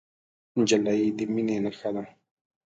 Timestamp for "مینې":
1.33-1.57